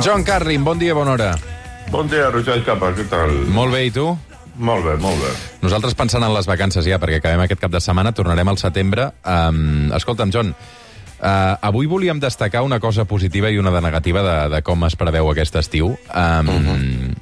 John 0.00 0.24
Carlin, 0.24 0.64
bon 0.64 0.78
dia, 0.78 0.94
bona 0.94 1.12
hora. 1.12 1.30
Bon 1.90 2.08
dia, 2.08 2.30
Roger 2.32 2.62
Capa, 2.64 2.92
què 2.96 3.04
tal? 3.10 3.32
Molt 3.52 3.74
bé, 3.74 3.84
i 3.88 3.90
tu? 3.92 4.06
Molt 4.60 4.84
bé, 4.86 4.94
molt 5.00 5.20
bé. 5.20 5.30
Nosaltres 5.60 5.96
pensant 5.96 6.24
en 6.24 6.32
les 6.32 6.48
vacances 6.48 6.86
ja, 6.88 6.96
perquè 7.00 7.18
acabem 7.20 7.42
aquest 7.44 7.60
cap 7.60 7.72
de 7.72 7.82
setmana, 7.84 8.14
tornarem 8.16 8.48
al 8.48 8.58
setembre. 8.60 9.10
Um, 9.28 9.90
escolta'm, 9.96 10.32
John, 10.32 10.54
uh, 10.54 11.56
avui 11.60 11.88
volíem 11.90 12.20
destacar 12.20 12.62
una 12.64 12.80
cosa 12.80 13.04
positiva 13.04 13.50
i 13.50 13.60
una 13.60 13.72
de 13.74 13.82
negativa 13.84 14.24
de, 14.24 14.36
de 14.56 14.62
com 14.64 14.88
es 14.88 14.96
preveu 14.96 15.28
aquest 15.32 15.60
estiu. 15.60 15.92
Um, 16.08 16.48
uh 16.48 16.62
-huh. 16.64 17.16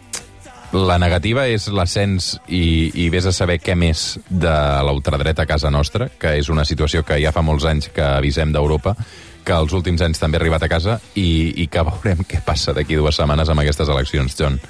La 0.72 0.98
negativa 0.98 1.46
és 1.48 1.66
l'ascens 1.72 2.40
i, 2.46 2.92
i 2.94 3.08
vés 3.08 3.24
a 3.24 3.32
saber 3.32 3.58
què 3.58 3.74
més 3.74 4.20
de 4.28 4.52
la 4.84 4.92
ultradreta 4.92 5.42
a 5.42 5.46
casa 5.46 5.70
nostra, 5.70 6.10
que 6.20 6.36
és 6.36 6.50
una 6.50 6.64
situació 6.64 7.02
que 7.02 7.16
ja 7.22 7.32
fa 7.32 7.40
molts 7.40 7.64
anys 7.64 7.88
que 7.88 8.02
avisem 8.02 8.52
d'Europa, 8.52 8.94
que 9.48 9.56
els 9.56 9.72
últims 9.72 10.04
anys 10.04 10.20
també 10.20 10.36
ha 10.36 10.42
arribat 10.42 10.66
a 10.66 10.68
casa 10.68 10.98
i, 11.16 11.54
i 11.64 11.68
que 11.72 11.86
veurem 11.86 12.20
què 12.28 12.42
passa 12.44 12.74
d'aquí 12.76 12.98
dues 12.98 13.16
setmanes 13.16 13.48
amb 13.48 13.64
aquestes 13.64 13.88
eleccions, 13.88 14.36
John. 14.36 14.60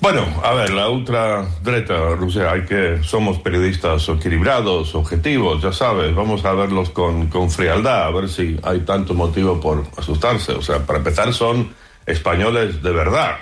Bueno, 0.00 0.22
a 0.42 0.54
ver, 0.54 0.70
la 0.72 0.88
ultradreta, 0.88 2.14
Rusia, 2.16 2.52
hay 2.52 2.62
que, 2.64 3.02
somos 3.04 3.38
periodistas 3.40 4.08
equilibrados, 4.08 4.94
objetivos, 4.94 5.60
ya 5.60 5.74
sabes, 5.74 6.14
vamos 6.14 6.42
a 6.46 6.54
verlos 6.54 6.88
con, 6.88 7.26
con 7.26 7.50
frialdad, 7.50 8.04
a 8.04 8.10
ver 8.10 8.30
si 8.30 8.56
hay 8.62 8.80
tanto 8.80 9.12
motivo 9.12 9.60
por 9.60 9.84
asustarse. 9.98 10.52
O 10.52 10.62
sea, 10.62 10.86
para 10.86 11.00
empezar, 11.00 11.34
son 11.34 11.74
españoles 12.06 12.82
de 12.82 12.92
verdad. 12.92 13.36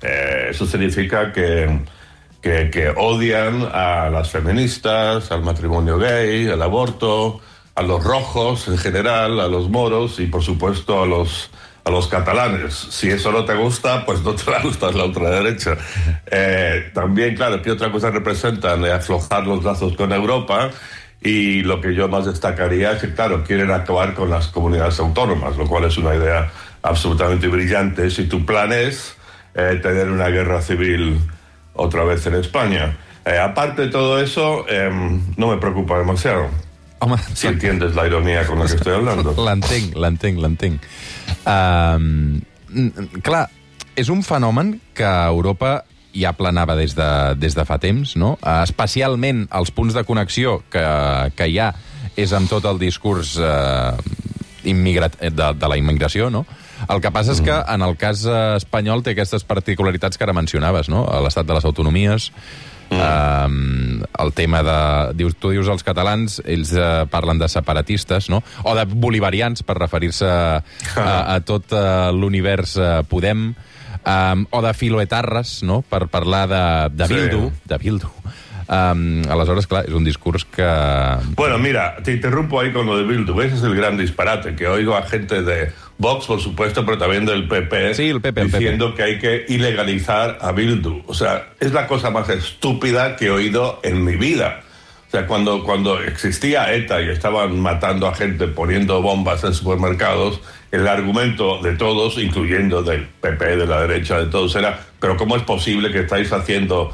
Eh, 0.00 0.50
eso 0.50 0.64
significa 0.64 1.32
que, 1.32 1.80
que, 2.40 2.70
que 2.70 2.94
odian 2.96 3.68
a 3.72 4.08
las 4.10 4.30
feministas, 4.30 5.32
al 5.32 5.42
matrimonio 5.42 5.98
gay, 5.98 6.46
al 6.46 6.62
aborto, 6.62 7.40
a 7.80 7.82
los 7.82 8.04
rojos 8.04 8.68
en 8.68 8.76
general, 8.76 9.40
a 9.40 9.48
los 9.48 9.70
moros 9.70 10.20
y, 10.20 10.26
por 10.26 10.42
supuesto, 10.42 11.02
a 11.02 11.06
los 11.06 11.50
a 11.82 11.90
los 11.90 12.08
catalanes. 12.08 12.74
Si 12.74 13.08
eso 13.08 13.32
no 13.32 13.46
te 13.46 13.54
gusta, 13.54 14.04
pues 14.04 14.20
no 14.20 14.34
te 14.34 14.50
va 14.50 14.58
a 14.58 14.62
gustar 14.62 14.94
la 14.94 15.04
ultraderecha. 15.04 15.76
Eh, 16.32 16.90
también, 16.94 17.34
claro, 17.34 17.60
¿qué 17.62 17.70
otra 17.70 17.90
cosa 17.90 18.10
representan? 18.10 18.84
Eh, 18.84 18.92
aflojar 18.92 19.46
los 19.46 19.64
lazos 19.64 19.96
con 19.96 20.12
Europa. 20.12 20.70
Y 21.22 21.62
lo 21.62 21.80
que 21.80 21.94
yo 21.94 22.06
más 22.06 22.26
destacaría 22.26 22.92
es 22.92 23.00
que, 23.00 23.14
claro, 23.14 23.42
quieren 23.44 23.70
acabar 23.70 24.14
con 24.14 24.28
las 24.30 24.48
comunidades 24.48 25.00
autónomas, 25.00 25.56
lo 25.56 25.66
cual 25.66 25.84
es 25.84 25.96
una 25.96 26.14
idea 26.14 26.50
absolutamente 26.82 27.48
brillante. 27.48 28.10
Si 28.10 28.24
tu 28.24 28.44
plan 28.44 28.72
es 28.72 29.16
eh, 29.54 29.80
tener 29.82 30.10
una 30.10 30.28
guerra 30.28 30.60
civil 30.60 31.18
otra 31.72 32.04
vez 32.04 32.26
en 32.26 32.34
España. 32.34 32.96
Eh, 33.24 33.38
aparte 33.38 33.82
de 33.82 33.88
todo 33.88 34.20
eso, 34.20 34.66
eh, 34.68 34.90
no 35.36 35.48
me 35.48 35.56
preocupa 35.56 35.98
demasiado. 35.98 36.48
Home, 37.00 37.16
Si 37.34 37.46
entiendes 37.46 37.94
la 37.94 38.06
ironía 38.06 38.46
con 38.46 38.58
la 38.58 38.66
que 38.66 38.74
estoy 38.74 38.94
hablando. 38.94 39.34
L'entenc, 39.46 39.94
l'entenc, 39.96 40.38
l'entenc. 40.38 40.82
Um, 41.48 42.42
clar, 43.24 43.46
és 43.96 44.10
un 44.12 44.20
fenomen 44.22 44.76
que 44.94 45.06
a 45.08 45.26
Europa 45.32 45.80
ja 46.12 46.34
planava 46.36 46.76
des 46.76 46.94
de, 46.98 47.10
des 47.40 47.56
de 47.56 47.64
fa 47.64 47.78
temps, 47.80 48.16
no? 48.20 48.34
Especialment 48.60 49.46
els 49.56 49.72
punts 49.72 49.96
de 49.96 50.04
connexió 50.04 50.58
que, 50.70 50.84
que 51.38 51.48
hi 51.48 51.60
ha 51.62 51.70
és 52.20 52.34
amb 52.36 52.50
tot 52.50 52.66
el 52.68 52.80
discurs 52.82 53.36
uh, 53.40 53.96
immigrat, 54.64 55.16
de, 55.20 55.52
de 55.56 55.70
la 55.70 55.78
immigració, 55.80 56.28
no? 56.30 56.44
El 56.88 57.00
que 57.04 57.12
passa 57.12 57.34
és 57.36 57.42
que 57.44 57.54
en 57.54 57.84
el 57.84 57.96
cas 58.00 58.22
eh, 58.24 58.36
espanyol 58.56 59.02
té 59.04 59.12
aquestes 59.12 59.44
particularitats 59.44 60.16
que 60.16 60.24
ara 60.24 60.32
mencionaves, 60.36 60.88
no? 60.88 61.04
L'estat 61.24 61.48
de 61.48 61.56
les 61.56 61.66
autonomies, 61.68 62.30
mm. 62.90 64.02
eh, 64.02 64.06
el 64.24 64.32
tema 64.36 64.62
de... 64.66 64.78
Dius, 65.20 65.36
tu 65.40 65.52
dius 65.54 65.70
els 65.72 65.84
catalans, 65.86 66.40
ells 66.44 66.74
eh, 66.76 67.06
parlen 67.10 67.40
de 67.40 67.48
separatistes, 67.48 68.30
no? 68.32 68.42
O 68.64 68.74
de 68.76 68.84
bolivarians, 68.90 69.64
per 69.66 69.78
referir-se 69.80 70.28
a, 70.28 70.60
a, 70.96 71.16
a 71.36 71.40
tot 71.46 71.72
eh, 71.72 72.10
l'univers 72.16 72.76
eh, 72.76 72.92
Podem, 73.10 73.50
um, 74.00 74.46
o 74.50 74.62
de 74.62 74.72
filoetarres, 74.76 75.60
no?, 75.66 75.80
per 75.82 76.06
parlar 76.12 76.46
de, 76.50 76.64
de 76.96 77.08
Sí. 77.08 77.14
Bildu, 77.14 77.50
de 77.64 77.78
Bildu. 77.78 78.12
Um, 78.70 79.24
aleshores, 79.26 79.66
clar, 79.66 79.80
és 79.88 79.94
un 79.98 80.04
discurs 80.06 80.44
que... 80.46 80.66
Bueno, 81.34 81.58
mira, 81.58 81.96
te 82.04 82.12
interrumpo 82.12 82.60
ahí 82.60 82.70
con 82.70 82.86
lo 82.86 82.96
de 82.96 83.02
Bildu. 83.02 83.40
Ese 83.40 83.56
es 83.56 83.64
el 83.64 83.74
gran 83.74 83.98
disparate, 83.98 84.54
que 84.54 84.68
oigo 84.68 84.94
a 84.94 85.02
gente 85.02 85.42
de 85.42 85.72
Vox, 85.98 86.26
por 86.26 86.40
supuesto, 86.40 86.86
pero 86.86 86.96
también 86.96 87.26
del 87.26 87.48
PP, 87.48 87.94
Sí, 87.94 88.10
el 88.10 88.20
PP, 88.20 88.42
el 88.42 88.52
diciendo 88.52 88.94
que 88.94 89.02
hay 89.02 89.18
que 89.18 89.44
ilegalizar 89.48 90.38
a 90.40 90.52
Bildu. 90.52 91.02
O 91.08 91.14
sea, 91.14 91.48
es 91.58 91.72
la 91.72 91.88
cosa 91.88 92.10
más 92.10 92.28
estúpida 92.28 93.16
que 93.16 93.26
he 93.26 93.30
oído 93.32 93.80
en 93.82 94.04
mi 94.04 94.14
vida. 94.14 94.60
O 95.08 95.10
sea, 95.10 95.26
cuando, 95.26 95.64
cuando 95.64 96.00
existía 96.00 96.72
ETA 96.72 97.02
y 97.02 97.08
estaban 97.08 97.58
matando 97.58 98.06
a 98.06 98.14
gente 98.14 98.46
poniendo 98.46 99.02
bombas 99.02 99.42
en 99.42 99.52
supermercados, 99.52 100.40
el 100.70 100.86
argumento 100.86 101.60
de 101.60 101.72
todos, 101.72 102.18
incluyendo 102.18 102.84
del 102.84 103.08
PP, 103.20 103.56
de 103.56 103.66
la 103.66 103.80
derecha, 103.80 104.20
de 104.20 104.26
todos, 104.26 104.54
era, 104.54 104.78
pero 105.00 105.16
¿cómo 105.16 105.34
es 105.34 105.42
posible 105.42 105.90
que 105.90 106.02
estáis 106.02 106.32
haciendo 106.32 106.92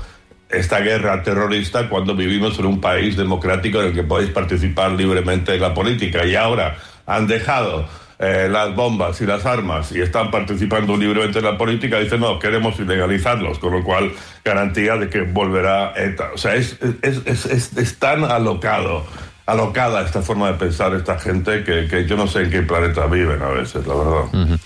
esta 0.48 0.80
guerra 0.80 1.22
terrorista 1.22 1.88
cuando 1.88 2.14
vivimos 2.14 2.58
en 2.58 2.66
un 2.66 2.80
país 2.80 3.16
democrático 3.16 3.80
en 3.80 3.88
el 3.88 3.94
que 3.94 4.02
podéis 4.02 4.30
participar 4.30 4.92
libremente 4.92 5.54
en 5.54 5.60
la 5.60 5.74
política? 5.74 6.24
Y 6.24 6.34
ahora 6.34 6.76
han 7.06 7.26
dejado 7.26 7.86
eh, 8.18 8.48
las 8.50 8.74
bombas 8.74 9.20
y 9.20 9.26
las 9.26 9.44
armas 9.44 9.92
y 9.92 10.00
están 10.00 10.30
participando 10.30 10.96
libremente 10.96 11.38
en 11.38 11.44
la 11.44 11.58
política, 11.58 11.98
dicen 11.98 12.20
no, 12.20 12.38
queremos 12.38 12.78
ilegalizarlos, 12.80 13.58
con 13.58 13.72
lo 13.72 13.84
cual 13.84 14.10
garantía 14.42 14.96
de 14.96 15.10
que 15.10 15.20
volverá. 15.20 15.92
O 16.32 16.38
sea, 16.38 16.54
es, 16.54 16.78
es, 17.02 17.20
es, 17.26 17.76
es, 17.76 17.98
tan 17.98 18.24
alocado, 18.24 19.04
alocada 19.44 20.02
esta 20.02 20.22
forma 20.22 20.50
de 20.52 20.54
pensar 20.54 20.94
esta 20.94 21.18
gente 21.18 21.62
que, 21.62 21.88
que 21.88 22.06
yo 22.06 22.16
no 22.16 22.26
sé 22.26 22.44
en 22.44 22.50
qué 22.50 22.62
planeta 22.62 23.06
viven 23.06 23.42
a 23.42 23.48
veces, 23.48 23.86
la 23.86 23.94
verdad. 23.94 24.58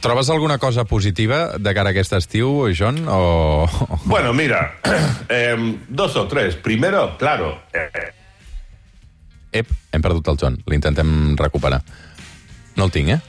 Trobes 0.00 0.30
alguna 0.30 0.58
cosa 0.58 0.84
positiva 0.84 1.58
de 1.58 1.74
cara 1.74 1.90
a 1.90 1.94
aquest 1.94 2.12
estiu, 2.18 2.68
John? 2.76 3.04
O... 3.08 3.66
Bueno, 4.04 4.32
mira, 4.34 4.78
eh, 5.28 5.56
dos 5.88 6.16
o 6.16 6.26
tres. 6.28 6.56
Primero, 6.56 7.16
claro, 7.18 7.62
eh, 7.72 8.12
Ep, 9.52 9.70
hem 9.90 10.02
perdut 10.02 10.28
el 10.30 10.38
John. 10.38 10.58
L'intentem 10.70 11.34
recuperar. 11.38 11.80
No 12.78 12.86
el 12.86 12.94
tinc, 12.94 13.16
eh? 13.16 13.20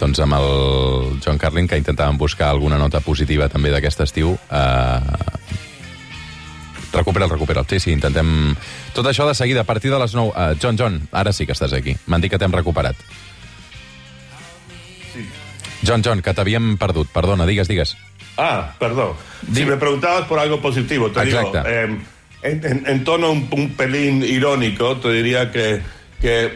Doncs 0.00 0.22
amb 0.24 0.36
el 0.38 1.18
John 1.20 1.38
Carlin, 1.40 1.68
que 1.68 1.78
intentàvem 1.80 2.16
buscar 2.18 2.48
alguna 2.48 2.78
nota 2.80 3.02
positiva 3.04 3.50
també 3.52 3.72
d'aquest 3.72 4.00
estiu, 4.06 4.32
eh... 4.32 5.00
recupera'l, 6.94 7.30
recupera'l. 7.30 7.68
Sí, 7.68 7.82
sí, 7.84 7.92
intentem... 7.92 8.54
Tot 8.96 9.06
això 9.06 9.28
de 9.28 9.36
seguida, 9.36 9.60
a 9.62 9.68
partir 9.68 9.92
de 9.92 9.98
les 10.00 10.16
9. 10.16 10.32
Uh, 10.32 10.56
John, 10.62 10.80
John, 10.80 10.96
ara 11.12 11.34
sí 11.36 11.46
que 11.46 11.54
estàs 11.54 11.76
aquí. 11.76 11.94
M'han 12.08 12.24
dit 12.24 12.32
que 12.32 12.40
t'hem 12.40 12.56
recuperat. 12.56 12.96
John, 15.86 16.02
John, 16.04 16.20
que 16.22 16.34
t'havíem 16.34 16.76
perdut. 16.76 17.08
Perdona, 17.08 17.46
digues, 17.46 17.68
digues. 17.68 17.96
Ah, 18.36 18.74
perdón. 18.78 19.12
Si 19.52 19.64
me 19.64 19.76
preguntabas 19.76 20.26
por 20.26 20.38
algo 20.38 20.60
positivo, 20.60 21.10
te 21.10 21.20
Exacto. 21.22 21.52
digo, 21.58 21.68
eh, 21.68 21.98
en, 22.42 22.64
en- 22.64 22.84
en 22.86 23.04
tono 23.04 23.30
un, 23.32 23.48
un 23.50 23.70
pelín 23.74 24.22
irónico, 24.22 24.96
te 24.98 25.10
diría 25.12 25.50
que, 25.50 25.80
que 26.20 26.52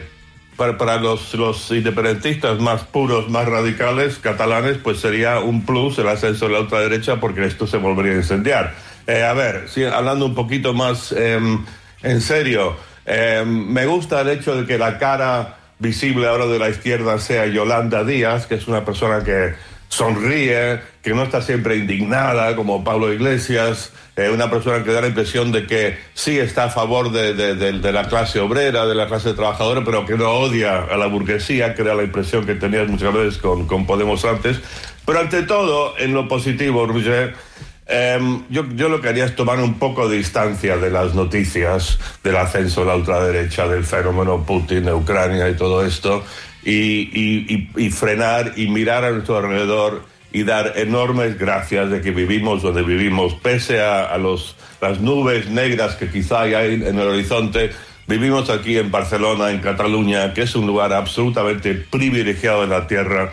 para, 0.55 0.77
para 0.77 0.97
los, 0.97 1.33
los 1.33 1.69
independentistas 1.71 2.59
más 2.59 2.83
puros, 2.83 3.29
más 3.29 3.45
radicales, 3.47 4.17
catalanes, 4.19 4.77
pues 4.77 4.99
sería 4.99 5.39
un 5.39 5.65
plus 5.65 5.97
el 5.99 6.07
ascenso 6.07 6.45
de 6.47 6.53
la 6.53 6.59
ultraderecha 6.61 7.19
porque 7.19 7.45
esto 7.45 7.67
se 7.67 7.77
volvería 7.77 8.13
a 8.13 8.17
incendiar. 8.17 8.73
Eh, 9.07 9.21
a 9.23 9.33
ver, 9.33 9.65
hablando 9.93 10.25
un 10.25 10.33
poquito 10.33 10.73
más 10.73 11.11
em, 11.11 11.63
en 12.01 12.21
serio, 12.21 12.75
em, 13.05 13.67
me 13.67 13.85
gusta 13.85 14.21
el 14.21 14.29
hecho 14.29 14.55
de 14.55 14.65
que 14.65 14.77
la 14.79 14.97
cara 14.97 15.57
visible 15.79 16.27
ahora 16.27 16.45
de 16.47 16.59
la 16.59 16.69
izquierda 16.69 17.19
sea 17.19 17.45
Yolanda 17.47 18.03
Díaz, 18.03 18.47
que 18.47 18.55
es 18.55 18.67
una 18.67 18.85
persona 18.85 19.23
que 19.23 19.53
sonríe, 19.89 20.79
que 21.03 21.13
no 21.13 21.23
está 21.23 21.41
siempre 21.41 21.77
indignada 21.77 22.55
como 22.55 22.83
Pablo 22.83 23.13
Iglesias, 23.13 23.91
eh, 24.17 24.29
una 24.33 24.49
persona 24.49 24.83
que 24.83 24.91
da 24.91 25.01
la 25.01 25.07
impresión 25.07 25.51
de 25.51 25.67
que 25.67 25.97
sí 26.13 26.39
está 26.39 26.65
a 26.65 26.69
favor 26.69 27.11
de, 27.11 27.33
de- 27.33 27.91
la 27.91 28.07
clase 28.07 28.39
obrera, 28.39 28.85
de 28.87 28.95
la 28.95 29.07
clase 29.07 29.33
trabajadora, 29.33 29.83
pero 29.85 30.05
que 30.05 30.17
no 30.17 30.31
odia 30.31 30.77
a 30.83 30.97
la 30.97 31.05
burguesía, 31.07 31.75
que 31.75 31.81
era 31.83 31.93
la 31.95 32.03
impresión 32.03 32.45
que 32.45 32.55
tenías 32.55 32.87
muchas 32.87 33.13
veces 33.13 33.37
con, 33.37 33.67
con 33.67 33.85
Podemos 33.85 34.25
antes. 34.25 34.59
Pero 35.05 35.19
ante 35.19 35.43
todo, 35.43 35.93
en 35.99 36.13
lo 36.13 36.27
positivo, 36.27 36.87
Roger, 36.87 37.35
Em, 37.87 38.43
yo, 38.49 38.65
yo 38.75 38.89
lo 38.89 38.99
que 38.99 39.09
haría 39.09 39.25
es 39.25 39.35
tomar 39.35 39.59
un 39.59 39.75
poco 39.77 40.09
de 40.09 40.17
distancia 40.17 40.77
de 40.77 40.89
las 40.89 41.13
noticias 41.13 41.99
del 42.23 42.35
ascenso 42.37 42.81
de 42.81 42.87
la 42.87 42.95
ultraderecha, 42.95 43.67
del 43.67 43.83
fenómeno 43.83 44.43
Putin 44.43 44.85
de 44.85 44.93
Ucrania 44.93 45.47
y 45.49 45.55
todo 45.55 45.85
esto, 45.85 46.23
y, 46.63 47.89
frenar 47.91 48.53
y 48.55 48.67
mirar 48.69 49.03
a 49.03 49.11
nuestro 49.11 49.37
alrededor 49.37 50.03
y 50.31 50.43
dar 50.43 50.73
enormes 50.77 51.37
gracias 51.37 51.91
de 51.91 52.01
que 52.01 52.09
vivimos 52.09 52.63
donde 52.63 52.81
vivimos, 52.81 53.35
pese 53.35 53.81
a, 53.81 54.05
a 54.05 54.17
los, 54.17 54.55
las 54.81 54.99
nubes 54.99 55.47
negras 55.49 55.95
que 55.95 56.09
quizá 56.09 56.41
hay 56.41 56.73
en 56.73 56.99
el 56.99 57.07
horizonte. 57.07 57.69
Vivimos 58.07 58.49
aquí 58.49 58.77
en 58.77 58.91
Barcelona, 58.91 59.51
en 59.51 59.59
Cataluña, 59.59 60.33
que 60.33 60.41
es 60.41 60.55
un 60.55 60.65
lugar 60.67 60.91
absolutamente 60.91 61.73
privilegiado 61.75 62.61
de 62.61 62.67
la 62.67 62.87
tierra, 62.87 63.31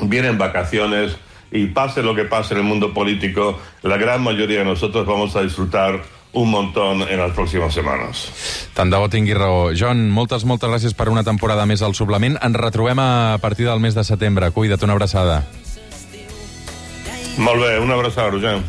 vienen 0.00 0.38
vacaciones 0.38 1.16
y 1.50 1.66
pase 1.66 2.02
lo 2.02 2.14
que 2.14 2.24
pase 2.24 2.54
en 2.54 2.60
el 2.60 2.66
mundo 2.66 2.92
político, 2.92 3.58
la 3.82 3.96
gran 3.96 4.22
mayoría 4.22 4.60
de 4.60 4.64
nosotros 4.64 5.06
vamos 5.06 5.36
a 5.36 5.42
disfrutar 5.42 6.02
un 6.32 6.50
montón 6.50 7.02
en 7.02 7.18
las 7.18 7.32
próximas 7.32 7.72
semanas. 7.72 8.68
Tant 8.74 8.92
de 8.92 8.98
bo 9.00 9.08
tingui 9.08 9.34
raó. 9.34 9.70
John, 9.72 10.10
moltes, 10.12 10.44
moltes 10.44 10.68
gràcies 10.68 10.94
per 10.94 11.08
una 11.08 11.24
temporada 11.24 11.64
més 11.66 11.82
al 11.82 11.96
Suplement. 11.96 12.36
Ens 12.44 12.60
retrobem 12.60 13.00
a 13.00 13.38
partir 13.40 13.66
del 13.66 13.80
mes 13.80 13.96
de 13.96 14.04
setembre. 14.04 14.50
Cuida't, 14.52 14.84
una 14.84 14.92
abraçada. 14.92 15.40
Molt 17.38 17.60
bé, 17.60 17.78
una 17.80 17.94
abraçada, 17.94 18.30
Roger. 18.30 18.60